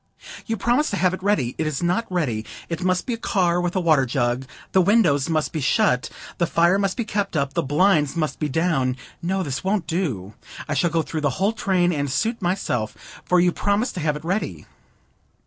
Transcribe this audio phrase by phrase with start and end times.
[0.47, 1.53] "You promised to have it ready.
[1.59, 2.43] It is not ready.
[2.69, 4.39] It must be a car with a water jar,
[4.71, 8.49] the windows must be shut, the fire must be kept up, the blinds must be
[8.49, 8.97] down.
[9.21, 10.33] No, this won't do.
[10.67, 14.15] I shall go through the whole train, and suit myself, for you promised to have
[14.15, 14.65] it ready.